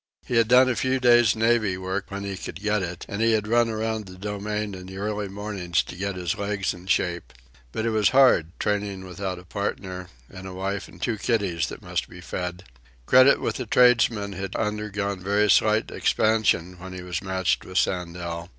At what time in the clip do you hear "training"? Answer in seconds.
8.59-9.05